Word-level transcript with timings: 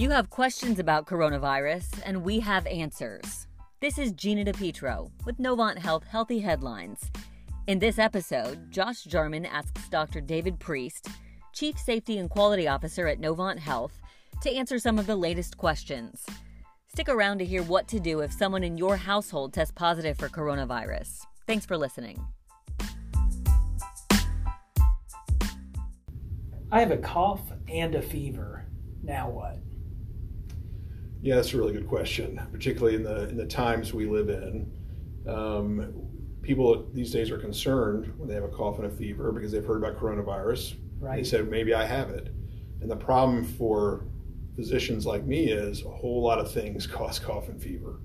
You 0.00 0.08
have 0.08 0.30
questions 0.30 0.78
about 0.78 1.04
coronavirus, 1.04 2.00
and 2.06 2.24
we 2.24 2.40
have 2.40 2.66
answers. 2.66 3.46
This 3.80 3.98
is 3.98 4.12
Gina 4.12 4.50
DePietro 4.50 5.10
with 5.26 5.36
Novant 5.36 5.76
Health 5.76 6.04
Healthy 6.04 6.38
Headlines. 6.38 7.10
In 7.66 7.78
this 7.78 7.98
episode, 7.98 8.72
Josh 8.72 9.04
Jarman 9.04 9.44
asks 9.44 9.90
Dr. 9.90 10.22
David 10.22 10.58
Priest, 10.58 11.06
Chief 11.52 11.78
Safety 11.78 12.16
and 12.16 12.30
Quality 12.30 12.66
Officer 12.66 13.08
at 13.08 13.20
Novant 13.20 13.58
Health, 13.58 14.00
to 14.40 14.50
answer 14.50 14.78
some 14.78 14.98
of 14.98 15.06
the 15.06 15.16
latest 15.16 15.58
questions. 15.58 16.24
Stick 16.88 17.10
around 17.10 17.36
to 17.36 17.44
hear 17.44 17.62
what 17.62 17.86
to 17.88 18.00
do 18.00 18.20
if 18.20 18.32
someone 18.32 18.64
in 18.64 18.78
your 18.78 18.96
household 18.96 19.52
tests 19.52 19.74
positive 19.76 20.16
for 20.16 20.30
coronavirus. 20.30 21.26
Thanks 21.46 21.66
for 21.66 21.76
listening. 21.76 22.26
I 26.72 26.80
have 26.80 26.92
a 26.92 26.98
cough 26.98 27.52
and 27.68 27.94
a 27.94 28.02
fever. 28.02 28.64
Now 29.02 29.28
what? 29.28 29.58
Yeah, 31.20 31.34
that's 31.34 31.52
a 31.52 31.58
really 31.58 31.72
good 31.72 31.88
question, 31.88 32.40
particularly 32.52 32.96
in 32.96 33.02
the 33.02 33.28
in 33.28 33.36
the 33.36 33.46
times 33.46 33.92
we 33.92 34.06
live 34.06 34.28
in. 34.28 34.70
Um, 35.28 35.92
people 36.42 36.88
these 36.94 37.10
days 37.10 37.30
are 37.30 37.38
concerned 37.38 38.12
when 38.16 38.28
they 38.28 38.34
have 38.34 38.44
a 38.44 38.48
cough 38.48 38.78
and 38.78 38.86
a 38.86 38.90
fever 38.90 39.32
because 39.32 39.52
they've 39.52 39.64
heard 39.64 39.82
about 39.82 39.98
coronavirus. 39.98 40.76
Right. 40.98 41.16
They 41.16 41.24
said 41.24 41.50
maybe 41.50 41.74
I 41.74 41.84
have 41.84 42.10
it, 42.10 42.28
and 42.80 42.90
the 42.90 42.96
problem 42.96 43.44
for 43.44 44.06
physicians 44.54 45.06
like 45.06 45.24
me 45.24 45.46
is 45.46 45.84
a 45.84 45.90
whole 45.90 46.22
lot 46.22 46.38
of 46.38 46.50
things 46.52 46.86
cause 46.86 47.18
cough 47.18 47.48
and 47.48 47.60
fever. 47.60 48.00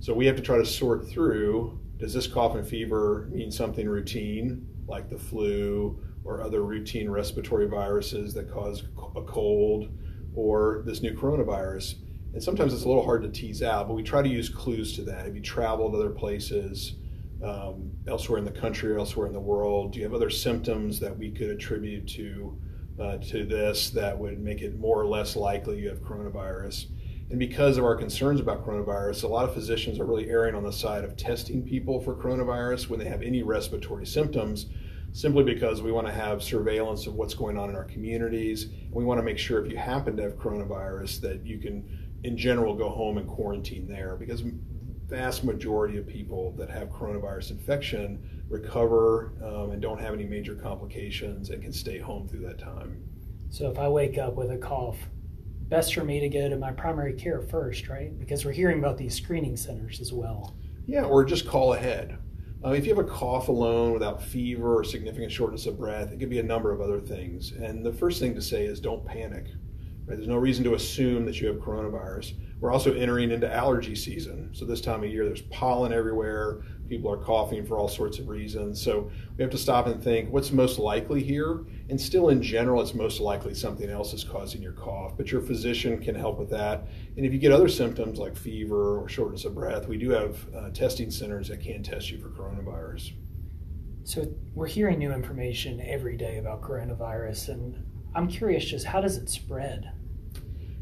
So 0.00 0.14
we 0.14 0.26
have 0.26 0.36
to 0.36 0.42
try 0.42 0.56
to 0.56 0.66
sort 0.66 1.08
through: 1.08 1.78
does 1.98 2.14
this 2.14 2.26
cough 2.26 2.54
and 2.54 2.66
fever 2.66 3.28
mean 3.30 3.50
something 3.50 3.86
routine 3.86 4.66
like 4.88 5.10
the 5.10 5.18
flu 5.18 6.02
or 6.28 6.42
other 6.42 6.62
routine 6.62 7.10
respiratory 7.10 7.66
viruses 7.66 8.34
that 8.34 8.52
cause 8.52 8.84
a 9.16 9.22
cold, 9.22 9.90
or 10.34 10.82
this 10.86 11.02
new 11.02 11.14
coronavirus? 11.14 11.94
and 12.34 12.42
sometimes 12.42 12.74
it's 12.74 12.84
a 12.84 12.88
little 12.88 13.04
hard 13.04 13.22
to 13.22 13.28
tease 13.28 13.62
out, 13.62 13.88
but 13.88 13.94
we 13.94 14.02
try 14.02 14.22
to 14.22 14.28
use 14.28 14.48
clues 14.48 14.94
to 14.96 15.02
that. 15.02 15.24
Have 15.24 15.34
you 15.34 15.40
traveled 15.40 15.94
other 15.94 16.10
places, 16.10 16.94
um, 17.42 17.90
elsewhere 18.06 18.38
in 18.38 18.44
the 18.44 18.50
country 18.50 18.92
or 18.92 18.98
elsewhere 18.98 19.26
in 19.26 19.32
the 19.32 19.40
world? 19.40 19.92
Do 19.92 19.98
you 19.98 20.04
have 20.04 20.14
other 20.14 20.30
symptoms 20.30 21.00
that 21.00 21.16
we 21.16 21.30
could 21.30 21.50
attribute 21.50 22.06
to 22.08 22.58
uh, 23.00 23.16
to 23.18 23.44
this 23.44 23.90
that 23.90 24.18
would 24.18 24.40
make 24.40 24.60
it 24.60 24.76
more 24.76 25.00
or 25.00 25.06
less 25.06 25.36
likely 25.36 25.80
you 25.80 25.88
have 25.88 26.02
coronavirus? 26.02 26.86
And 27.30 27.38
because 27.38 27.76
of 27.76 27.84
our 27.84 27.94
concerns 27.94 28.40
about 28.40 28.66
coronavirus, 28.66 29.24
a 29.24 29.28
lot 29.28 29.48
of 29.48 29.54
physicians 29.54 30.00
are 30.00 30.04
really 30.04 30.28
erring 30.28 30.54
on 30.54 30.64
the 30.64 30.72
side 30.72 31.04
of 31.04 31.16
testing 31.16 31.62
people 31.62 32.00
for 32.00 32.14
coronavirus 32.14 32.88
when 32.88 32.98
they 32.98 33.06
have 33.06 33.22
any 33.22 33.42
respiratory 33.42 34.06
symptoms, 34.06 34.66
simply 35.12 35.42
because 35.42 35.82
we 35.82 35.92
want 35.92 36.06
to 36.06 36.12
have 36.12 36.42
surveillance 36.42 37.06
of 37.06 37.14
what's 37.14 37.34
going 37.34 37.58
on 37.58 37.70
in 37.70 37.76
our 37.76 37.84
communities. 37.84 38.68
We 38.90 39.04
want 39.04 39.18
to 39.18 39.24
make 39.24 39.38
sure 39.38 39.64
if 39.64 39.70
you 39.70 39.76
happen 39.76 40.16
to 40.16 40.22
have 40.22 40.36
coronavirus 40.36 41.20
that 41.22 41.44
you 41.44 41.58
can 41.58 41.88
in 42.24 42.36
general 42.36 42.74
go 42.74 42.88
home 42.88 43.18
and 43.18 43.28
quarantine 43.28 43.86
there 43.88 44.16
because 44.16 44.42
vast 45.06 45.44
majority 45.44 45.96
of 45.96 46.06
people 46.06 46.52
that 46.58 46.68
have 46.68 46.90
coronavirus 46.90 47.52
infection 47.52 48.42
recover 48.48 49.32
um, 49.42 49.70
and 49.70 49.80
don't 49.80 50.00
have 50.00 50.12
any 50.12 50.24
major 50.24 50.54
complications 50.54 51.50
and 51.50 51.62
can 51.62 51.72
stay 51.72 51.98
home 51.98 52.28
through 52.28 52.40
that 52.40 52.58
time. 52.58 53.02
So 53.50 53.70
if 53.70 53.78
I 53.78 53.88
wake 53.88 54.18
up 54.18 54.34
with 54.36 54.50
a 54.50 54.58
cough, 54.58 54.98
best 55.68 55.94
for 55.94 56.04
me 56.04 56.20
to 56.20 56.28
go 56.28 56.48
to 56.48 56.56
my 56.56 56.72
primary 56.72 57.14
care 57.14 57.40
first, 57.40 57.88
right? 57.88 58.16
Because 58.18 58.44
we're 58.44 58.52
hearing 58.52 58.78
about 58.78 58.98
these 58.98 59.14
screening 59.14 59.56
centers 59.56 60.00
as 60.00 60.12
well. 60.12 60.56
Yeah, 60.86 61.04
or 61.04 61.24
just 61.24 61.46
call 61.46 61.74
ahead. 61.74 62.18
Uh, 62.64 62.70
if 62.70 62.84
you 62.84 62.94
have 62.94 63.04
a 63.04 63.08
cough 63.08 63.48
alone 63.48 63.92
without 63.92 64.20
fever 64.20 64.78
or 64.78 64.82
significant 64.82 65.30
shortness 65.30 65.66
of 65.66 65.78
breath, 65.78 66.10
it 66.10 66.18
could 66.18 66.28
be 66.28 66.40
a 66.40 66.42
number 66.42 66.72
of 66.72 66.80
other 66.80 67.00
things. 67.00 67.52
And 67.52 67.86
the 67.86 67.92
first 67.92 68.18
thing 68.18 68.34
to 68.34 68.42
say 68.42 68.64
is 68.64 68.80
don't 68.80 69.04
panic. 69.04 69.46
Right? 70.08 70.16
There's 70.16 70.28
no 70.28 70.38
reason 70.38 70.64
to 70.64 70.74
assume 70.74 71.26
that 71.26 71.38
you 71.38 71.48
have 71.48 71.56
coronavirus. 71.56 72.32
We're 72.60 72.72
also 72.72 72.94
entering 72.94 73.30
into 73.30 73.52
allergy 73.52 73.94
season. 73.94 74.48
So 74.52 74.64
this 74.64 74.80
time 74.80 75.04
of 75.04 75.10
year, 75.10 75.26
there's 75.26 75.42
pollen 75.42 75.92
everywhere. 75.92 76.62
People 76.88 77.12
are 77.12 77.18
coughing 77.18 77.66
for 77.66 77.78
all 77.78 77.88
sorts 77.88 78.18
of 78.18 78.26
reasons. 78.26 78.82
So 78.82 79.10
we 79.36 79.42
have 79.42 79.50
to 79.50 79.58
stop 79.58 79.86
and 79.86 80.02
think 80.02 80.32
what's 80.32 80.50
most 80.50 80.78
likely 80.78 81.22
here. 81.22 81.66
And 81.90 82.00
still, 82.00 82.30
in 82.30 82.42
general, 82.42 82.80
it's 82.80 82.94
most 82.94 83.20
likely 83.20 83.52
something 83.52 83.90
else 83.90 84.14
is 84.14 84.24
causing 84.24 84.62
your 84.62 84.72
cough. 84.72 85.12
But 85.16 85.30
your 85.30 85.42
physician 85.42 86.02
can 86.02 86.14
help 86.14 86.38
with 86.38 86.48
that. 86.50 86.88
And 87.18 87.26
if 87.26 87.32
you 87.32 87.38
get 87.38 87.52
other 87.52 87.68
symptoms 87.68 88.18
like 88.18 88.34
fever 88.34 88.98
or 88.98 89.08
shortness 89.10 89.44
of 89.44 89.54
breath, 89.54 89.86
we 89.86 89.98
do 89.98 90.08
have 90.10 90.46
uh, 90.56 90.70
testing 90.70 91.10
centers 91.10 91.48
that 91.48 91.60
can 91.60 91.82
test 91.82 92.10
you 92.10 92.18
for 92.18 92.30
coronavirus. 92.30 93.12
So 94.04 94.26
we're 94.54 94.68
hearing 94.68 94.98
new 94.98 95.12
information 95.12 95.82
every 95.82 96.16
day 96.16 96.38
about 96.38 96.62
coronavirus, 96.62 97.50
and 97.50 97.84
I'm 98.14 98.28
curious 98.28 98.64
just 98.64 98.86
how 98.86 99.00
does 99.00 99.16
it 99.16 99.28
spread? 99.28 99.92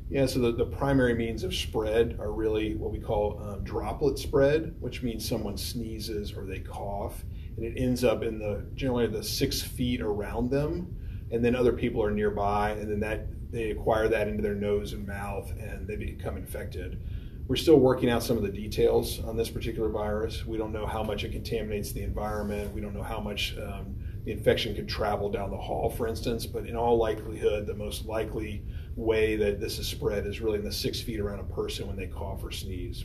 Yeah, 0.09 0.27
so 0.27 0.39
the, 0.39 0.53
the 0.53 0.65
primary 0.65 1.15
means 1.15 1.43
of 1.43 1.53
spread 1.53 2.17
are 2.21 2.31
really 2.31 2.77
what 2.77 2.93
we 2.93 3.01
call 3.01 3.43
um, 3.43 3.65
droplet 3.65 4.19
spread, 4.19 4.77
which 4.79 5.03
means 5.03 5.29
someone 5.29 5.57
sneezes 5.57 6.33
or 6.33 6.45
they 6.45 6.61
cough, 6.61 7.25
and 7.57 7.65
it 7.65 7.75
ends 7.77 8.05
up 8.05 8.23
in 8.23 8.39
the 8.39 8.65
generally 8.75 9.09
the 9.09 9.23
six 9.23 9.61
feet 9.61 10.01
around 10.01 10.51
them, 10.51 10.97
and 11.33 11.45
then 11.45 11.57
other 11.57 11.73
people 11.73 12.03
are 12.03 12.13
nearby, 12.13 12.71
and 12.71 12.89
then 12.89 13.01
that 13.01 13.27
they 13.51 13.71
acquire 13.71 14.07
that 14.09 14.29
into 14.29 14.43
their 14.43 14.55
nose 14.55 14.93
and 14.93 15.07
mouth, 15.07 15.51
and 15.59 15.89
they 15.89 15.97
become 15.97 16.37
infected. 16.37 17.01
We're 17.49 17.57
still 17.57 17.79
working 17.79 18.11
out 18.11 18.23
some 18.23 18.37
of 18.37 18.43
the 18.43 18.51
details 18.51 19.23
on 19.25 19.37
this 19.37 19.49
particular 19.49 19.89
virus. 19.89 20.47
We 20.47 20.57
don't 20.57 20.73
know 20.73 20.87
how 20.87 21.03
much 21.03 21.25
it 21.25 21.33
contaminates 21.33 21.93
the 21.93 22.03
environment. 22.03 22.73
We 22.75 22.81
don't 22.81 22.95
know 22.95 23.05
how 23.05 23.21
much 23.21 23.57
um, 23.59 23.97
the 24.27 24.33
infection 24.33 24.75
could 24.75 24.89
travel 24.89 25.31
down 25.31 25.53
the 25.53 25.57
hall, 25.57 25.89
for 25.89 26.09
instance. 26.09 26.47
But 26.47 26.67
in 26.67 26.75
all 26.75 26.99
likelihood, 26.99 27.65
the 27.65 27.75
most 27.75 28.07
likely 28.07 28.65
way 28.97 29.37
that 29.37 29.61
this 29.61 29.79
is 29.79 29.87
spread 29.87 30.27
is 30.27 30.41
really 30.41 30.59
in 30.59 30.65
the 30.65 30.73
six 30.73 31.01
feet 31.01 31.21
around 31.21 31.39
a 31.39 31.45
person 31.45 31.87
when 31.87 31.97
they 31.97 32.09
cough 32.09 32.43
or 32.43 32.51
sneeze. 32.51 33.05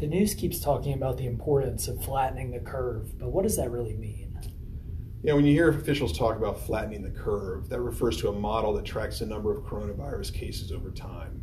The 0.00 0.08
news 0.08 0.34
keeps 0.34 0.58
talking 0.58 0.92
about 0.92 1.18
the 1.18 1.26
importance 1.26 1.86
of 1.86 2.04
flattening 2.04 2.50
the 2.50 2.58
curve, 2.58 3.16
but 3.16 3.28
what 3.28 3.44
does 3.44 3.56
that 3.56 3.70
really 3.70 3.94
mean? 3.94 4.36
Yeah, 5.22 5.34
when 5.34 5.46
you 5.46 5.52
hear 5.52 5.68
officials 5.68 6.18
talk 6.18 6.36
about 6.36 6.60
flattening 6.66 7.04
the 7.04 7.10
curve, 7.10 7.68
that 7.68 7.80
refers 7.80 8.16
to 8.18 8.28
a 8.28 8.32
model 8.32 8.74
that 8.74 8.84
tracks 8.84 9.20
the 9.20 9.26
number 9.26 9.56
of 9.56 9.62
coronavirus 9.62 10.34
cases 10.34 10.72
over 10.72 10.90
time. 10.90 11.40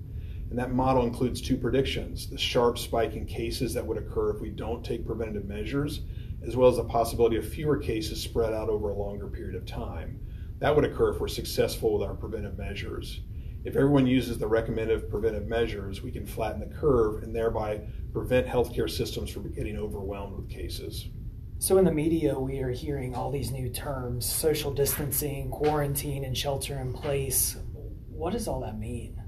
And 0.50 0.60
that 0.60 0.74
model 0.74 1.06
includes 1.06 1.42
two 1.42 1.56
predictions 1.56 2.30
the 2.30 2.38
sharp 2.38 2.78
spike 2.78 3.14
in 3.14 3.26
cases 3.26 3.74
that 3.74 3.88
would 3.88 3.98
occur 3.98 4.32
if 4.32 4.42
we 4.42 4.50
don't 4.50 4.84
take 4.84 5.06
preventative 5.06 5.46
measures, 5.46 6.02
as 6.46 6.56
well 6.56 6.70
as 6.70 6.78
the 6.78 6.84
possibility 6.84 7.38
of 7.38 7.48
fewer 7.48 7.78
cases 7.78 8.22
spread 8.22 8.54
out 8.54 8.70
over 8.70 8.90
a 8.90 8.96
longer 8.96 9.28
period 9.28 9.56
of 9.56 9.66
time. 9.66 10.20
That 10.60 10.76
would 10.76 10.86
occur 10.86 11.10
if 11.10 11.20
we're 11.20 11.28
successful 11.28 11.94
with 11.94 12.08
our 12.08 12.14
preventive 12.14 12.58
measures. 12.58 13.22
If 13.64 13.76
everyone 13.76 14.08
uses 14.08 14.40
the 14.40 14.48
recommended 14.48 15.10
preventive 15.10 15.48
measures, 15.48 16.02
we 16.02 16.12
can 16.12 16.26
flatten 16.26 16.60
the 16.60 16.76
curve 16.76 17.22
and 17.22 17.36
thereby 17.36 17.82
prevent 18.12 18.48
healthcare 18.48 18.90
systems 18.90 19.30
from 19.30 19.52
getting 19.54 19.78
overwhelmed 19.78 20.36
with 20.36 20.50
cases. 20.50 21.10
So, 21.60 21.78
in 21.78 21.86
the 21.86 21.92
media, 21.92 22.40
we 22.40 22.60
are 22.60 22.72
hearing 22.72 23.14
all 23.14 23.30
these 23.30 23.52
new 23.52 23.70
terms 23.70 24.26
social 24.26 24.74
distancing, 24.74 25.52
quarantine, 25.52 26.26
and 26.26 26.36
shelter 26.36 26.80
in 26.80 26.92
place. 26.92 27.56
What 28.10 28.34
does 28.34 28.48
all 28.48 28.62
that 28.62 28.80
mean? 28.80 29.21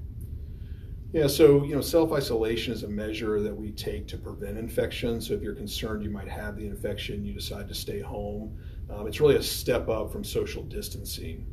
Yeah, 1.14 1.28
so 1.28 1.62
you 1.62 1.76
know, 1.76 1.80
self-isolation 1.80 2.72
is 2.72 2.82
a 2.82 2.88
measure 2.88 3.40
that 3.40 3.56
we 3.56 3.70
take 3.70 4.08
to 4.08 4.18
prevent 4.18 4.58
infection. 4.58 5.20
So 5.20 5.34
if 5.34 5.42
you're 5.42 5.54
concerned 5.54 6.02
you 6.02 6.10
might 6.10 6.26
have 6.26 6.56
the 6.56 6.66
infection, 6.66 7.24
you 7.24 7.32
decide 7.32 7.68
to 7.68 7.74
stay 7.74 8.00
home. 8.00 8.58
Um, 8.90 9.06
it's 9.06 9.20
really 9.20 9.36
a 9.36 9.42
step 9.42 9.88
up 9.88 10.10
from 10.10 10.24
social 10.24 10.64
distancing. 10.64 11.46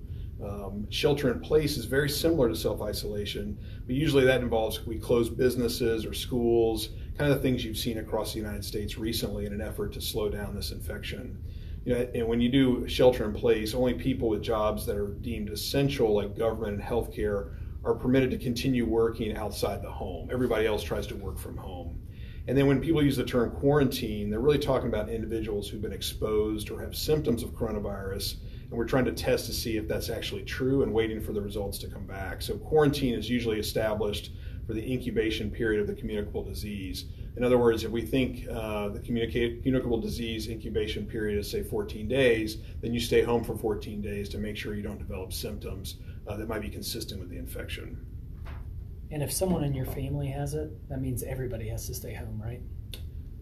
Um, 0.43 0.87
shelter 0.89 1.31
in 1.31 1.41
place 1.41 1.77
is 1.77 1.85
very 1.85 2.09
similar 2.09 2.49
to 2.49 2.55
self 2.55 2.81
isolation, 2.81 3.55
but 3.85 3.93
usually 3.93 4.25
that 4.25 4.41
involves 4.41 4.83
we 4.87 4.97
close 4.97 5.29
businesses 5.29 6.07
or 6.07 6.13
schools, 6.15 6.89
kind 7.15 7.31
of 7.31 7.37
the 7.37 7.43
things 7.43 7.63
you've 7.63 7.77
seen 7.77 7.99
across 7.99 8.33
the 8.33 8.39
United 8.39 8.65
States 8.65 8.97
recently 8.97 9.45
in 9.45 9.53
an 9.53 9.61
effort 9.61 9.93
to 9.93 10.01
slow 10.01 10.27
down 10.27 10.55
this 10.55 10.71
infection. 10.71 11.37
You 11.85 11.93
know, 11.93 12.09
and 12.15 12.27
when 12.27 12.41
you 12.41 12.49
do 12.49 12.87
shelter 12.87 13.25
in 13.25 13.33
place, 13.33 13.75
only 13.75 13.93
people 13.93 14.27
with 14.27 14.41
jobs 14.41 14.87
that 14.87 14.97
are 14.97 15.09
deemed 15.21 15.49
essential, 15.51 16.15
like 16.15 16.35
government 16.35 16.73
and 16.73 16.83
healthcare, 16.83 17.51
are 17.83 17.93
permitted 17.93 18.31
to 18.31 18.37
continue 18.37 18.85
working 18.85 19.35
outside 19.35 19.81
the 19.81 19.91
home. 19.91 20.29
Everybody 20.31 20.67
else 20.67 20.83
tries 20.83 21.07
to 21.07 21.15
work 21.15 21.37
from 21.37 21.57
home. 21.57 21.99
And 22.47 22.57
then 22.57 22.67
when 22.67 22.81
people 22.81 23.03
use 23.03 23.17
the 23.17 23.23
term 23.23 23.51
quarantine, 23.51 24.29
they're 24.29 24.39
really 24.39 24.59
talking 24.59 24.87
about 24.87 25.09
individuals 25.09 25.67
who've 25.67 25.81
been 25.81 25.93
exposed 25.93 26.71
or 26.71 26.81
have 26.81 26.95
symptoms 26.95 27.43
of 27.43 27.51
coronavirus 27.51 28.37
and 28.71 28.77
we're 28.77 28.85
trying 28.85 29.05
to 29.05 29.11
test 29.11 29.45
to 29.47 29.53
see 29.53 29.75
if 29.75 29.85
that's 29.85 30.09
actually 30.09 30.43
true 30.43 30.83
and 30.83 30.93
waiting 30.93 31.19
for 31.19 31.33
the 31.33 31.41
results 31.41 31.77
to 31.79 31.87
come 31.87 32.05
back. 32.05 32.41
So 32.41 32.57
quarantine 32.57 33.13
is 33.13 33.29
usually 33.29 33.59
established 33.59 34.31
for 34.65 34.73
the 34.73 34.91
incubation 34.91 35.51
period 35.51 35.81
of 35.81 35.87
the 35.87 35.93
communicable 35.93 36.41
disease. 36.41 37.05
In 37.35 37.43
other 37.43 37.57
words, 37.57 37.83
if 37.83 37.91
we 37.91 38.01
think 38.01 38.47
uh, 38.49 38.87
the 38.89 38.99
communicable 38.99 39.99
disease 39.99 40.47
incubation 40.47 41.05
period 41.05 41.37
is 41.37 41.51
say 41.51 41.63
14 41.63 42.07
days, 42.07 42.59
then 42.79 42.93
you 42.93 42.99
stay 43.01 43.21
home 43.21 43.43
for 43.43 43.57
14 43.57 44.01
days 44.01 44.29
to 44.29 44.37
make 44.37 44.55
sure 44.55 44.73
you 44.73 44.81
don't 44.81 44.99
develop 44.99 45.33
symptoms 45.33 45.95
uh, 46.27 46.37
that 46.37 46.47
might 46.47 46.61
be 46.61 46.69
consistent 46.69 47.19
with 47.19 47.29
the 47.29 47.37
infection. 47.37 48.05
And 49.11 49.21
if 49.21 49.31
someone 49.31 49.63
in 49.63 49.73
your 49.73 49.85
family 49.85 50.27
has 50.27 50.53
it, 50.53 50.71
that 50.89 51.01
means 51.01 51.23
everybody 51.23 51.67
has 51.67 51.85
to 51.87 51.93
stay 51.93 52.13
home, 52.13 52.41
right? 52.41 52.61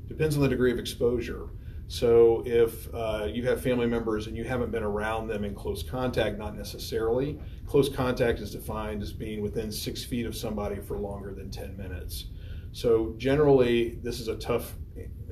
Depends 0.07 0.35
on 0.35 0.41
the 0.41 0.49
degree 0.49 0.71
of 0.71 0.79
exposure. 0.79 1.49
So 1.87 2.43
if 2.45 2.91
uh, 2.93 3.27
you 3.31 3.43
have 3.47 3.61
family 3.61 3.87
members 3.87 4.27
and 4.27 4.37
you 4.37 4.43
haven't 4.43 4.71
been 4.71 4.83
around 4.83 5.27
them 5.27 5.43
in 5.43 5.55
close 5.55 5.83
contact, 5.83 6.37
not 6.37 6.55
necessarily. 6.55 7.39
Close 7.65 7.89
contact 7.89 8.39
is 8.39 8.51
defined 8.51 9.01
as 9.01 9.11
being 9.11 9.41
within 9.41 9.71
six 9.71 10.03
feet 10.03 10.25
of 10.25 10.35
somebody 10.35 10.79
for 10.81 10.97
longer 10.97 11.33
than 11.33 11.49
10 11.49 11.77
minutes. 11.77 12.25
So 12.71 13.15
generally, 13.17 13.99
this 14.03 14.19
is 14.19 14.27
a 14.27 14.35
tough 14.35 14.75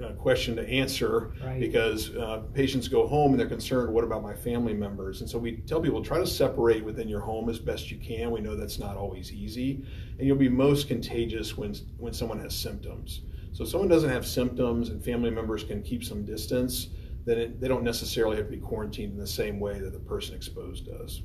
uh, 0.03 0.13
question 0.13 0.55
to 0.55 0.67
answer 0.69 1.33
right. 1.43 1.59
because 1.59 2.15
uh, 2.15 2.43
patients 2.53 2.87
go 2.87 3.07
home 3.07 3.31
and 3.31 3.39
they're 3.39 3.47
concerned, 3.47 3.93
what 3.93 4.03
about 4.03 4.21
my 4.21 4.33
family 4.33 4.73
members? 4.73 5.21
And 5.21 5.29
so 5.29 5.37
we 5.37 5.57
tell 5.57 5.81
people 5.81 6.03
try 6.03 6.19
to 6.19 6.27
separate 6.27 6.83
within 6.83 7.07
your 7.07 7.21
home 7.21 7.49
as 7.49 7.59
best 7.59 7.91
you 7.91 7.97
can. 7.97 8.31
We 8.31 8.41
know 8.41 8.55
that's 8.55 8.79
not 8.79 8.97
always 8.97 9.31
easy, 9.31 9.83
and 10.17 10.27
you'll 10.27 10.37
be 10.37 10.49
most 10.49 10.87
contagious 10.87 11.57
when 11.57 11.75
when 11.97 12.13
someone 12.13 12.39
has 12.39 12.55
symptoms. 12.55 13.21
So 13.53 13.63
if 13.63 13.69
someone 13.69 13.89
doesn't 13.89 14.09
have 14.09 14.25
symptoms 14.25 14.89
and 14.89 15.03
family 15.03 15.31
members 15.31 15.63
can 15.63 15.81
keep 15.81 16.03
some 16.03 16.23
distance, 16.23 16.89
then 17.25 17.37
it, 17.39 17.59
they 17.59 17.67
don't 17.67 17.83
necessarily 17.83 18.37
have 18.37 18.45
to 18.45 18.51
be 18.51 18.59
quarantined 18.59 19.13
in 19.13 19.19
the 19.19 19.25
same 19.25 19.59
way 19.59 19.79
that 19.79 19.93
the 19.93 19.99
person 19.99 20.35
exposed 20.35 20.85
does. 20.85 21.23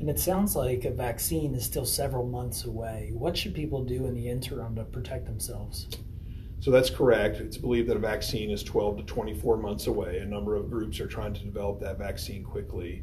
And 0.00 0.10
it 0.10 0.18
sounds 0.18 0.56
like 0.56 0.84
a 0.84 0.90
vaccine 0.90 1.54
is 1.54 1.64
still 1.64 1.84
several 1.84 2.26
months 2.26 2.64
away. 2.64 3.10
What 3.12 3.36
should 3.36 3.54
people 3.54 3.84
do 3.84 4.06
in 4.06 4.14
the 4.14 4.28
interim 4.28 4.74
to 4.74 4.84
protect 4.84 5.26
themselves? 5.26 5.86
So 6.62 6.70
that's 6.70 6.90
correct. 6.90 7.38
It's 7.38 7.58
believed 7.58 7.88
that 7.88 7.96
a 7.96 7.98
vaccine 8.00 8.48
is 8.48 8.62
12 8.62 8.98
to 8.98 9.02
24 9.02 9.56
months 9.56 9.88
away. 9.88 10.18
A 10.18 10.24
number 10.24 10.54
of 10.54 10.70
groups 10.70 11.00
are 11.00 11.08
trying 11.08 11.34
to 11.34 11.42
develop 11.42 11.80
that 11.80 11.98
vaccine 11.98 12.44
quickly. 12.44 13.02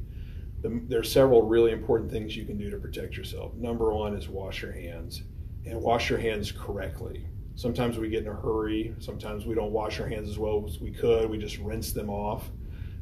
The, 0.61 0.81
there 0.87 1.01
are 1.01 1.03
several 1.03 1.41
really 1.41 1.73
important 1.73 2.09
things 2.09 2.37
you 2.37 2.45
can 2.45 2.57
do 2.57 2.69
to 2.69 2.77
protect 2.77 3.17
yourself. 3.17 3.53
Number 3.55 3.93
one 3.93 4.15
is 4.15 4.29
wash 4.29 4.61
your 4.61 4.71
hands 4.71 5.23
and 5.65 5.81
wash 5.81 6.09
your 6.09 6.19
hands 6.19 6.53
correctly. 6.53 7.25
Sometimes 7.55 7.97
we 7.97 8.07
get 8.07 8.21
in 8.21 8.29
a 8.29 8.33
hurry. 8.33 8.95
Sometimes 8.99 9.45
we 9.45 9.55
don't 9.55 9.73
wash 9.73 9.99
our 9.99 10.07
hands 10.07 10.29
as 10.29 10.39
well 10.39 10.63
as 10.65 10.79
we 10.79 10.91
could. 10.91 11.29
We 11.29 11.37
just 11.37 11.57
rinse 11.57 11.91
them 11.91 12.09
off. 12.09 12.49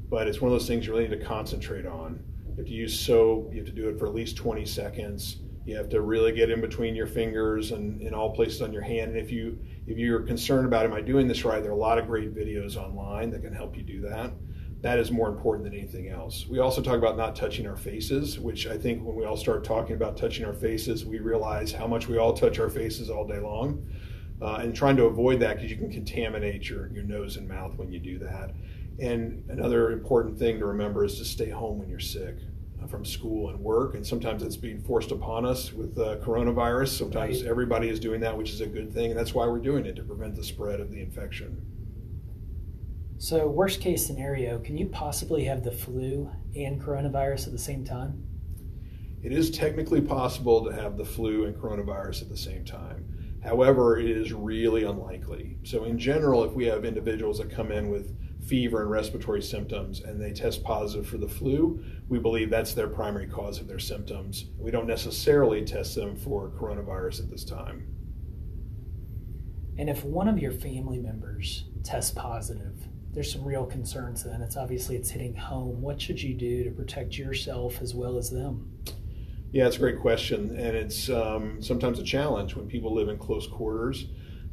But 0.09 0.27
it's 0.27 0.41
one 0.41 0.51
of 0.51 0.57
those 0.57 0.67
things 0.67 0.87
you 0.87 0.93
really 0.93 1.07
need 1.07 1.19
to 1.19 1.23
concentrate 1.23 1.85
on. 1.85 2.19
You 2.49 2.55
have 2.55 2.65
to 2.65 2.71
use 2.71 2.99
soap. 2.99 3.51
You 3.51 3.59
have 3.59 3.67
to 3.67 3.71
do 3.71 3.89
it 3.89 3.99
for 3.99 4.07
at 4.07 4.15
least 4.15 4.37
20 4.37 4.65
seconds. 4.65 5.37
You 5.67 5.75
have 5.75 5.89
to 5.89 6.01
really 6.01 6.31
get 6.31 6.49
in 6.49 6.61
between 6.61 6.95
your 6.95 7.07
fingers 7.07 7.71
and 7.71 8.01
in 8.01 8.13
all 8.13 8.33
places 8.33 8.61
on 8.61 8.73
your 8.73 8.81
hand. 8.81 9.11
And 9.11 9.19
if 9.19 9.31
you 9.31 9.59
if 9.85 9.97
you're 9.97 10.21
concerned 10.21 10.65
about 10.65 10.85
am 10.85 10.93
I 10.93 11.01
doing 11.01 11.27
this 11.27 11.45
right, 11.45 11.61
there 11.61 11.71
are 11.71 11.75
a 11.75 11.77
lot 11.77 11.99
of 11.99 12.07
great 12.07 12.33
videos 12.33 12.77
online 12.77 13.29
that 13.31 13.43
can 13.43 13.53
help 13.53 13.77
you 13.77 13.83
do 13.83 14.01
that 14.01 14.31
that 14.81 14.99
is 14.99 15.11
more 15.11 15.27
important 15.27 15.63
than 15.69 15.77
anything 15.77 16.09
else. 16.09 16.45
We 16.47 16.59
also 16.59 16.81
talk 16.81 16.97
about 16.97 17.17
not 17.17 17.35
touching 17.35 17.67
our 17.67 17.75
faces, 17.75 18.39
which 18.39 18.67
I 18.67 18.77
think 18.77 19.03
when 19.03 19.15
we 19.15 19.25
all 19.25 19.37
start 19.37 19.63
talking 19.63 19.95
about 19.95 20.17
touching 20.17 20.45
our 20.45 20.53
faces, 20.53 21.05
we 21.05 21.19
realize 21.19 21.71
how 21.71 21.87
much 21.87 22.07
we 22.07 22.17
all 22.17 22.33
touch 22.33 22.59
our 22.59 22.69
faces 22.69 23.09
all 23.09 23.25
day 23.25 23.39
long. 23.39 23.85
Uh, 24.39 24.59
and 24.61 24.75
trying 24.75 24.95
to 24.95 25.05
avoid 25.05 25.39
that 25.39 25.55
because 25.55 25.71
you 25.71 25.77
can 25.77 25.91
contaminate 25.91 26.69
your, 26.69 26.89
your 26.89 27.03
nose 27.03 27.37
and 27.37 27.47
mouth 27.47 27.75
when 27.75 27.91
you 27.91 27.97
do 27.97 28.19
that. 28.19 28.51
And 28.99 29.43
another 29.49 29.91
important 29.91 30.37
thing 30.37 30.59
to 30.59 30.65
remember 30.67 31.03
is 31.03 31.17
to 31.17 31.25
stay 31.25 31.49
home 31.49 31.79
when 31.79 31.89
you're 31.89 31.99
sick 31.99 32.35
from 32.89 33.03
school 33.03 33.49
and 33.49 33.59
work. 33.59 33.95
And 33.95 34.05
sometimes 34.05 34.43
it's 34.43 34.57
being 34.57 34.81
forced 34.81 35.11
upon 35.11 35.45
us 35.45 35.73
with 35.73 35.97
uh, 35.97 36.17
coronavirus. 36.17 36.89
Sometimes 36.89 37.41
right. 37.41 37.49
everybody 37.49 37.89
is 37.89 37.99
doing 37.99 38.21
that, 38.21 38.37
which 38.37 38.51
is 38.51 38.61
a 38.61 38.67
good 38.67 38.93
thing. 38.93 39.11
And 39.11 39.19
that's 39.19 39.33
why 39.33 39.47
we're 39.47 39.59
doing 39.59 39.85
it 39.85 39.95
to 39.95 40.03
prevent 40.03 40.35
the 40.35 40.43
spread 40.43 40.79
of 40.79 40.91
the 40.91 41.01
infection. 41.01 41.65
So, 43.19 43.47
worst 43.47 43.81
case 43.81 44.05
scenario, 44.05 44.59
can 44.59 44.77
you 44.77 44.85
possibly 44.85 45.45
have 45.45 45.63
the 45.63 45.71
flu 45.71 46.29
and 46.55 46.79
coronavirus 46.79 47.47
at 47.47 47.53
the 47.53 47.59
same 47.59 47.83
time? 47.83 48.23
It 49.23 49.31
is 49.31 49.49
technically 49.49 50.01
possible 50.01 50.63
to 50.65 50.71
have 50.71 50.97
the 50.97 51.05
flu 51.05 51.45
and 51.45 51.55
coronavirus 51.55 52.21
at 52.21 52.29
the 52.29 52.37
same 52.37 52.63
time. 52.63 53.39
However, 53.43 53.97
it 53.97 54.09
is 54.09 54.33
really 54.33 54.83
unlikely. 54.83 55.57
So, 55.63 55.85
in 55.85 55.97
general, 55.97 56.43
if 56.43 56.53
we 56.53 56.65
have 56.65 56.85
individuals 56.85 57.39
that 57.39 57.49
come 57.49 57.71
in 57.71 57.89
with 57.89 58.15
fever 58.47 58.81
and 58.81 58.89
respiratory 58.89 59.41
symptoms 59.41 60.01
and 60.01 60.21
they 60.21 60.31
test 60.31 60.63
positive 60.63 61.07
for 61.07 61.17
the 61.17 61.27
flu, 61.27 61.83
we 62.07 62.17
believe 62.17 62.49
that's 62.49 62.73
their 62.73 62.87
primary 62.87 63.27
cause 63.27 63.59
of 63.59 63.67
their 63.67 63.79
symptoms. 63.79 64.45
We 64.57 64.71
don't 64.71 64.87
necessarily 64.87 65.65
test 65.65 65.95
them 65.95 66.15
for 66.15 66.49
coronavirus 66.49 67.21
at 67.21 67.29
this 67.29 67.43
time. 67.43 67.87
And 69.77 69.89
if 69.89 70.03
one 70.03 70.27
of 70.27 70.39
your 70.39 70.51
family 70.51 70.97
members 70.97 71.65
tests 71.83 72.11
positive, 72.11 72.87
there's 73.13 73.31
some 73.31 73.43
real 73.43 73.65
concerns 73.65 74.23
then. 74.23 74.41
It's 74.41 74.57
obviously 74.57 74.95
it's 74.95 75.09
hitting 75.09 75.35
home. 75.35 75.81
What 75.81 76.01
should 76.01 76.21
you 76.21 76.33
do 76.33 76.63
to 76.63 76.71
protect 76.71 77.17
yourself 77.17 77.81
as 77.81 77.93
well 77.93 78.17
as 78.17 78.29
them? 78.29 78.71
Yeah, 79.51 79.65
it's 79.65 79.77
a 79.77 79.79
great 79.79 79.99
question, 79.99 80.55
and 80.57 80.75
it's 80.75 81.09
um, 81.09 81.61
sometimes 81.61 81.99
a 81.99 82.03
challenge 82.03 82.55
when 82.55 82.67
people 82.67 82.93
live 82.93 83.07
in 83.07 83.17
close 83.17 83.47
quarters. 83.47 84.07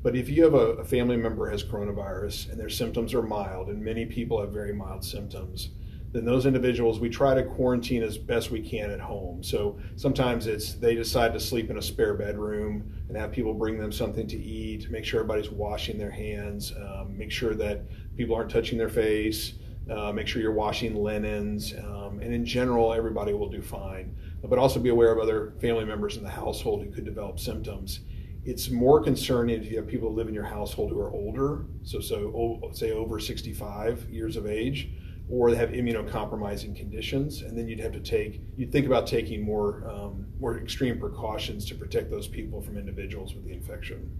But 0.05 0.15
if 0.15 0.29
you 0.29 0.45
have 0.45 0.53
a, 0.53 0.75
a 0.75 0.85
family 0.85 1.17
member 1.17 1.51
has 1.51 1.65
coronavirus 1.65 2.51
and 2.51 2.61
their 2.61 2.69
symptoms 2.69 3.15
are 3.15 3.23
mild, 3.23 3.71
and 3.71 3.83
many 3.83 4.05
people 4.05 4.39
have 4.39 4.53
very 4.53 4.75
mild 4.75 5.03
symptoms, 5.03 5.71
then 6.12 6.27
those 6.27 6.45
individuals 6.45 7.01
we 7.01 7.09
try 7.09 7.35
to 7.35 7.43
quarantine 7.43 8.03
as 8.03 8.19
best 8.19 8.51
we 8.51 8.61
can 8.61 8.91
at 8.91 9.01
home. 9.01 9.43
So 9.43 9.79
sometimes 9.97 10.47
it's 10.47 10.75
they 10.75 10.95
decide 10.95 11.33
to 11.33 11.41
sleep 11.41 11.71
in 11.71 11.79
a 11.79 11.83
spare 11.83 12.12
bedroom 12.12 12.93
and 13.09 13.17
have 13.17 13.33
people 13.33 13.55
bring 13.55 13.79
them 13.79 13.91
something 13.91 14.27
to 14.29 14.37
eat, 14.37 14.91
make 14.91 15.06
sure 15.06 15.21
everybody's 15.21 15.51
washing 15.51 15.97
their 15.97 16.11
hands, 16.11 16.75
um, 16.77 17.17
make 17.17 17.33
sure 17.33 17.55
that 17.55 17.87
people 18.15 18.37
aren't 18.37 18.50
touching 18.50 18.77
their 18.77 18.91
face. 18.91 19.55
Uh, 19.91 20.11
make 20.12 20.27
sure 20.27 20.41
you're 20.41 20.50
washing 20.50 20.95
linens, 20.95 21.75
um, 21.75 22.19
and 22.23 22.33
in 22.33 22.43
general, 22.43 22.95
everybody 22.95 23.35
will 23.35 23.50
do 23.50 23.61
fine. 23.61 24.17
But 24.43 24.59
also 24.59 24.81
be 24.81 24.89
aware 24.89 25.12
of 25.12 25.19
other 25.19 25.53
family 25.61 25.85
members 25.85 26.17
in 26.17 26.23
the 26.23 26.31
household 26.31 26.83
who 26.83 26.91
could 26.91 27.05
develop 27.05 27.39
symptoms. 27.39 28.00
It's 28.44 28.69
more 28.69 29.02
concerning 29.02 29.61
if 29.61 29.70
you 29.70 29.79
have 29.79 29.87
people 29.87 30.11
who 30.11 30.17
live 30.17 30.29
in 30.29 30.35
your 30.35 30.44
household 30.44 30.91
who 30.91 30.99
are 31.00 31.11
older, 31.11 31.64
so 31.82 32.00
so 32.00 32.70
say 32.75 32.93
over 32.93 33.19
65 33.19 34.11
years 34.11 34.37
of 34.37 34.46
age, 34.46 34.91
or 35.31 35.50
they 35.50 35.56
have 35.56 35.70
immunocompromising 35.70 36.76
conditions, 36.76 37.41
and 37.41 37.56
then 37.56 37.67
you'd 37.67 37.81
have 37.81 37.93
to 37.93 38.00
take 38.00 38.43
you'd 38.56 38.70
think 38.70 38.87
about 38.87 39.06
taking 39.06 39.43
more 39.43 39.88
um, 39.88 40.26
more 40.38 40.58
extreme 40.58 40.99
precautions 40.99 41.64
to 41.67 41.75
protect 41.75 42.11
those 42.11 42.29
people 42.29 42.61
from 42.61 42.76
individuals 42.76 43.35
with 43.35 43.44
the 43.44 43.52
infection. 43.52 44.11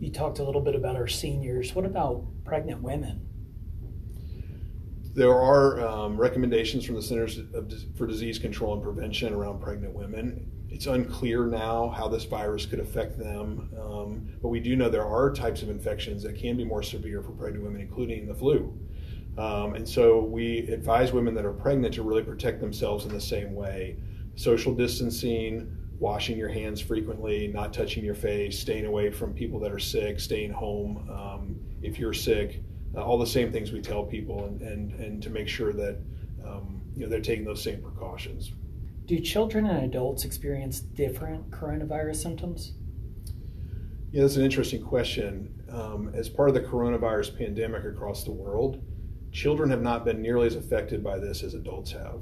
You 0.00 0.10
talked 0.10 0.40
a 0.40 0.44
little 0.44 0.60
bit 0.60 0.74
about 0.74 0.96
our 0.96 1.06
seniors. 1.06 1.74
What 1.74 1.86
about 1.86 2.26
pregnant 2.44 2.82
women? 2.82 3.26
There 5.16 5.34
are 5.34 5.80
um, 5.80 6.18
recommendations 6.18 6.84
from 6.84 6.96
the 6.96 7.00
Centers 7.00 7.40
for 7.96 8.06
Disease 8.06 8.38
Control 8.38 8.74
and 8.74 8.82
Prevention 8.82 9.32
around 9.32 9.62
pregnant 9.62 9.94
women. 9.94 10.46
It's 10.68 10.84
unclear 10.84 11.46
now 11.46 11.88
how 11.88 12.06
this 12.06 12.24
virus 12.24 12.66
could 12.66 12.80
affect 12.80 13.18
them, 13.18 13.70
um, 13.80 14.28
but 14.42 14.48
we 14.48 14.60
do 14.60 14.76
know 14.76 14.90
there 14.90 15.06
are 15.06 15.32
types 15.32 15.62
of 15.62 15.70
infections 15.70 16.22
that 16.24 16.36
can 16.36 16.54
be 16.58 16.64
more 16.64 16.82
severe 16.82 17.22
for 17.22 17.30
pregnant 17.30 17.64
women, 17.64 17.80
including 17.80 18.26
the 18.26 18.34
flu. 18.34 18.78
Um, 19.38 19.74
and 19.74 19.88
so 19.88 20.20
we 20.20 20.68
advise 20.68 21.14
women 21.14 21.34
that 21.36 21.46
are 21.46 21.52
pregnant 21.54 21.94
to 21.94 22.02
really 22.02 22.22
protect 22.22 22.60
themselves 22.60 23.06
in 23.06 23.10
the 23.10 23.20
same 23.20 23.54
way 23.54 23.96
social 24.34 24.74
distancing, 24.74 25.74
washing 25.98 26.36
your 26.36 26.50
hands 26.50 26.78
frequently, 26.78 27.48
not 27.48 27.72
touching 27.72 28.04
your 28.04 28.14
face, 28.14 28.58
staying 28.58 28.84
away 28.84 29.10
from 29.10 29.32
people 29.32 29.58
that 29.60 29.72
are 29.72 29.78
sick, 29.78 30.20
staying 30.20 30.52
home 30.52 31.08
um, 31.10 31.56
if 31.80 31.98
you're 31.98 32.12
sick, 32.12 32.60
uh, 32.94 33.02
all 33.02 33.18
the 33.18 33.26
same 33.26 33.52
things 33.52 33.72
we 33.72 33.80
tell 33.80 34.04
people, 34.04 34.44
and, 34.44 34.62
and, 34.62 34.92
and 35.00 35.22
to 35.22 35.30
make 35.30 35.48
sure 35.48 35.72
that 35.72 35.98
um, 36.46 36.82
you 36.94 37.02
know 37.02 37.08
they're 37.08 37.20
taking 37.20 37.44
those 37.44 37.62
same 37.62 37.82
precautions. 37.82 38.52
Do 39.06 39.20
children 39.20 39.66
and 39.66 39.84
adults 39.84 40.24
experience 40.24 40.80
different 40.80 41.50
coronavirus 41.50 42.16
symptoms? 42.16 42.72
Yeah, 44.12 44.22
that's 44.22 44.36
an 44.36 44.44
interesting 44.44 44.82
question. 44.82 45.52
Um, 45.70 46.12
as 46.14 46.28
part 46.28 46.48
of 46.48 46.54
the 46.54 46.62
coronavirus 46.62 47.36
pandemic 47.36 47.84
across 47.84 48.24
the 48.24 48.32
world, 48.32 48.82
children 49.32 49.70
have 49.70 49.82
not 49.82 50.04
been 50.04 50.22
nearly 50.22 50.46
as 50.46 50.56
affected 50.56 51.04
by 51.04 51.18
this 51.18 51.42
as 51.42 51.54
adults 51.54 51.92
have. 51.92 52.20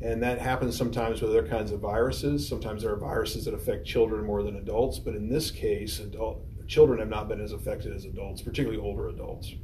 And 0.00 0.22
that 0.22 0.40
happens 0.40 0.76
sometimes 0.76 1.20
with 1.20 1.30
other 1.30 1.46
kinds 1.46 1.72
of 1.72 1.80
viruses. 1.80 2.46
Sometimes 2.48 2.82
there 2.82 2.92
are 2.92 2.98
viruses 2.98 3.44
that 3.44 3.54
affect 3.54 3.86
children 3.86 4.24
more 4.24 4.42
than 4.42 4.56
adults, 4.56 4.98
but 4.98 5.14
in 5.14 5.28
this 5.28 5.50
case, 5.50 6.00
adult, 6.00 6.42
children 6.66 6.98
have 6.98 7.08
not 7.08 7.28
been 7.28 7.40
as 7.40 7.52
affected 7.52 7.94
as 7.94 8.04
adults, 8.04 8.42
particularly 8.42 8.82
older 8.82 9.08
adults. 9.08 9.54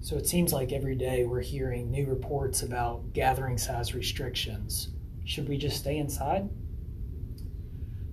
So 0.00 0.16
it 0.16 0.26
seems 0.26 0.52
like 0.52 0.72
every 0.72 0.94
day 0.94 1.24
we're 1.24 1.40
hearing 1.40 1.90
new 1.90 2.06
reports 2.06 2.62
about 2.62 3.12
gathering 3.12 3.58
size 3.58 3.94
restrictions. 3.94 4.90
Should 5.24 5.48
we 5.48 5.58
just 5.58 5.78
stay 5.78 5.98
inside? 5.98 6.48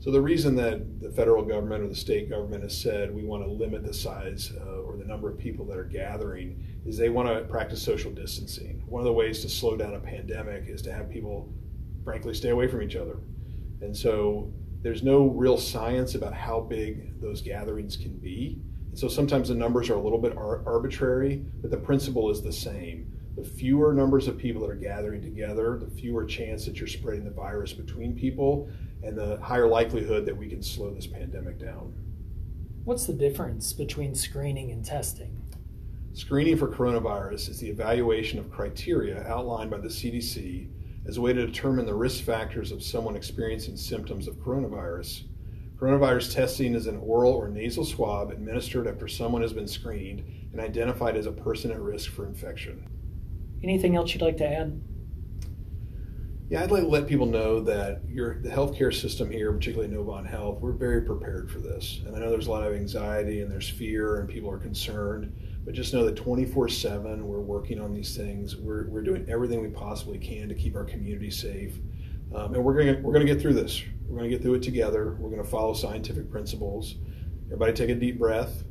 So 0.04 0.12
the 0.12 0.22
reason 0.22 0.56
that 0.56 1.00
the 1.02 1.10
federal 1.12 1.46
government 1.46 1.82
or 1.82 1.88
the 1.88 1.96
state 1.96 2.30
government 2.30 2.64
has 2.64 2.78
said 2.78 3.16
we 3.16 3.24
want 3.24 3.44
to 3.44 3.50
limit 3.50 3.86
the 3.86 3.94
size 3.94 4.52
uh, 4.60 4.82
or 4.82 4.98
the 4.98 5.06
number 5.06 5.30
of 5.30 5.38
people 5.38 5.66
that 5.68 5.78
are 5.78 5.86
gathering 5.86 6.62
is 6.86 6.98
they 6.98 7.08
want 7.08 7.30
to 7.30 7.46
practice 7.46 7.82
social 7.82 8.12
distancing. 8.12 8.84
One 8.86 9.00
of 9.00 9.06
the 9.06 9.14
ways 9.14 9.42
to 9.44 9.50
slow 9.50 9.78
down 9.78 9.96
a 9.96 10.00
pandemic 10.00 10.66
is 10.68 10.82
to 10.82 10.92
have 10.92 11.10
people, 11.10 11.54
frankly, 12.04 12.34
stay 12.34 12.50
away 12.50 12.68
from 12.68 12.82
each 12.82 12.98
other. 12.98 13.18
And 13.80 13.96
so 13.96 14.52
there's 14.82 15.04
no 15.04 15.28
real 15.28 15.58
science 15.58 16.16
about 16.16 16.34
how 16.34 16.60
big 16.60 17.22
those 17.22 17.42
gatherings 17.42 17.96
can 17.96 18.18
be. 18.18 18.62
So 18.94 19.08
sometimes 19.08 19.50
the 19.50 19.56
numbers 19.56 19.90
are 19.90 19.96
a 19.96 20.02
little 20.02 20.20
bit 20.20 20.38
ar- 20.38 20.62
arbitrary, 20.68 21.44
but 21.62 21.72
the 21.72 21.78
principle 21.78 22.30
is 22.30 22.42
the 22.42 22.54
same. 22.54 23.12
The 23.36 23.44
fewer 23.44 23.94
numbers 23.94 24.28
of 24.28 24.38
people 24.38 24.62
that 24.62 24.70
are 24.70 24.76
gathering 24.76 25.22
together, 25.22 25.78
the 25.78 25.90
fewer 25.90 26.26
chance 26.26 26.66
that 26.66 26.78
you're 26.78 26.88
spreading 26.88 27.24
the 27.24 27.32
virus 27.32 27.74
between 27.74 28.16
people, 28.16 28.70
and 29.02 29.18
the 29.18 29.40
higher 29.42 29.68
likelihood 29.68 30.26
that 30.28 30.38
we 30.38 30.48
can 30.48 30.62
slow 30.62 30.94
this 30.94 31.08
pandemic 31.08 31.60
down. 31.60 31.94
What's 32.84 33.06
the 33.06 33.14
difference 33.14 33.74
between 33.74 34.14
screening 34.14 34.72
and 34.72 34.86
testing? 34.86 35.42
Screening 36.14 36.58
for 36.58 36.68
coronavirus 36.68 37.50
is 37.50 37.60
the 37.60 37.70
evaluation 37.70 38.38
of 38.38 38.52
criteria 38.52 39.26
outlined 39.28 39.72
by 39.72 39.80
the 39.80 39.88
CDC 39.88 40.70
as 41.08 41.18
a 41.18 41.22
way 41.22 41.34
to 41.34 41.46
determine 41.46 41.88
the 41.88 41.94
risk 41.94 42.24
factors 42.24 42.72
of 42.72 42.84
someone 42.84 43.16
experiencing 43.16 43.76
symptoms 43.76 44.28
of 44.28 44.36
coronavirus. 44.36 45.24
Coronavirus 45.84 46.34
testing 46.34 46.76
is 46.76 46.88
an 46.88 46.96
oral 47.00 47.34
or 47.34 47.50
nasal 47.50 47.84
swab 47.84 48.32
administered 48.32 48.88
after 48.88 49.06
someone 49.06 49.42
has 49.42 49.52
been 49.52 49.68
screened 49.68 50.24
and 50.54 50.62
identified 50.62 51.18
as 51.18 51.26
a 51.26 51.32
person 51.34 51.72
at 51.72 51.82
risk 51.82 52.10
for 52.10 52.26
infection. 52.26 52.88
Anything 53.62 53.98
else 53.98 54.14
you'd 54.14 54.22
like 54.22 54.38
to 54.38 54.48
add? 54.48 54.82
Yeah, 56.50 56.64
I'd 56.64 56.72
like 56.72 56.84
to 56.84 56.88
let 56.88 57.06
people 57.06 57.26
know 57.26 57.60
that 57.64 58.00
your 58.08 58.40
the 58.40 58.48
healthcare 58.48 58.94
system 58.94 59.30
here, 59.30 59.52
particularly 59.52 59.94
Novant 59.94 60.26
Health, 60.26 60.62
we're 60.62 60.72
very 60.72 61.02
prepared 61.02 61.52
for 61.52 61.60
this. 61.60 62.00
And 62.06 62.16
I 62.16 62.20
know 62.20 62.30
there's 62.30 62.48
a 62.48 62.52
lot 62.52 62.66
of 62.66 62.74
anxiety 62.74 63.42
and 63.42 63.52
there's 63.52 63.68
fear 63.68 64.22
and 64.22 64.30
people 64.30 64.50
are 64.50 64.60
concerned, 64.60 65.36
but 65.66 65.74
just 65.74 65.94
know 65.94 66.06
that 66.06 66.16
24/7 66.16 67.24
we're 67.24 67.42
working 67.42 67.82
on 67.82 67.94
these 67.94 68.16
things. 68.16 68.56
We're, 68.56 68.88
we're 68.88 69.04
doing 69.04 69.26
everything 69.28 69.62
we 69.62 69.68
possibly 69.68 70.18
can 70.18 70.48
to 70.48 70.56
keep 70.56 70.78
our 70.78 70.86
community 70.86 71.30
safe, 71.30 71.76
um, 72.34 72.54
and 72.54 72.64
we're 72.64 72.78
gonna 72.78 73.02
we're 73.02 73.12
gonna 73.12 73.26
get 73.26 73.42
through 73.42 73.56
this. 73.56 73.84
We're 74.14 74.20
gonna 74.20 74.30
get 74.30 74.44
through 74.44 74.56
it 74.56 74.64
together. 74.64 75.18
We're 75.20 75.32
gonna 75.32 75.44
follow 75.44 75.74
scientific 75.74 76.30
principles. 76.30 76.96
Everybody, 77.46 77.74
take 77.74 77.90
a 77.90 77.96
deep 77.96 78.20
breath 78.20 78.64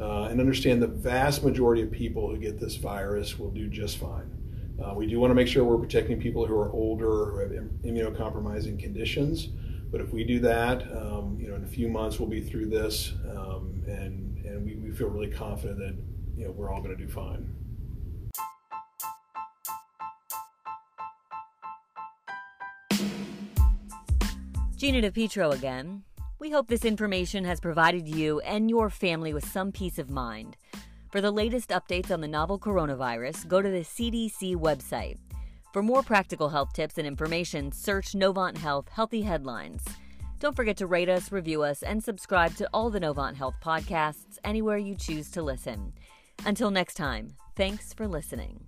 uh, 0.00 0.24
and 0.24 0.40
understand 0.40 0.80
the 0.80 0.86
vast 0.86 1.44
majority 1.44 1.82
of 1.82 1.90
people 1.90 2.30
who 2.30 2.38
get 2.38 2.58
this 2.58 2.76
virus 2.76 3.38
will 3.38 3.50
do 3.50 3.68
just 3.68 3.98
fine. 3.98 4.30
Uh, 4.82 4.94
we 4.94 5.06
do 5.06 5.20
want 5.20 5.30
to 5.30 5.34
make 5.34 5.48
sure 5.48 5.64
we're 5.64 5.76
protecting 5.76 6.18
people 6.18 6.46
who 6.46 6.54
are 6.54 6.72
older 6.72 7.30
or 7.30 7.42
have 7.42 7.50
immunocompromising 7.50 8.78
conditions. 8.78 9.48
But 9.90 10.00
if 10.00 10.12
we 10.14 10.24
do 10.24 10.40
that, 10.40 10.82
um, 10.96 11.36
you 11.38 11.48
know, 11.48 11.56
in 11.56 11.64
a 11.64 11.68
few 11.68 11.88
months 11.88 12.18
we'll 12.18 12.30
be 12.30 12.40
through 12.40 12.66
this, 12.66 13.12
um, 13.36 13.82
and 13.86 14.38
and 14.46 14.64
we, 14.64 14.76
we 14.76 14.92
feel 14.92 15.08
really 15.08 15.30
confident 15.30 15.78
that 15.78 15.94
you 16.38 16.46
know 16.46 16.52
we're 16.52 16.72
all 16.72 16.80
going 16.80 16.96
to 16.96 17.04
do 17.04 17.10
fine. 17.10 17.54
Gina 24.76 25.00
DePietro 25.00 25.54
again. 25.54 26.02
We 26.38 26.50
hope 26.50 26.68
this 26.68 26.84
information 26.84 27.44
has 27.46 27.60
provided 27.60 28.06
you 28.06 28.40
and 28.40 28.68
your 28.68 28.90
family 28.90 29.32
with 29.32 29.48
some 29.48 29.72
peace 29.72 29.98
of 29.98 30.10
mind. 30.10 30.58
For 31.10 31.22
the 31.22 31.30
latest 31.30 31.70
updates 31.70 32.10
on 32.10 32.20
the 32.20 32.28
novel 32.28 32.58
coronavirus, 32.58 33.48
go 33.48 33.62
to 33.62 33.70
the 33.70 33.80
CDC 33.80 34.54
website. 34.54 35.16
For 35.72 35.82
more 35.82 36.02
practical 36.02 36.50
health 36.50 36.74
tips 36.74 36.98
and 36.98 37.06
information, 37.06 37.72
search 37.72 38.12
Novant 38.12 38.58
Health 38.58 38.90
Healthy 38.90 39.22
Headlines. 39.22 39.82
Don't 40.40 40.54
forget 40.54 40.76
to 40.76 40.86
rate 40.86 41.08
us, 41.08 41.32
review 41.32 41.62
us, 41.62 41.82
and 41.82 42.04
subscribe 42.04 42.54
to 42.56 42.68
all 42.74 42.90
the 42.90 43.00
Novant 43.00 43.36
Health 43.36 43.54
podcasts 43.64 44.36
anywhere 44.44 44.76
you 44.76 44.94
choose 44.94 45.30
to 45.30 45.42
listen. 45.42 45.94
Until 46.44 46.70
next 46.70 46.94
time, 46.98 47.28
thanks 47.56 47.94
for 47.94 48.06
listening. 48.06 48.66